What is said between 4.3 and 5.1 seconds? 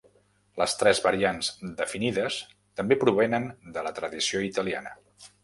italiana.